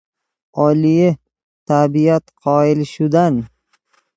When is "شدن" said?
2.93-3.33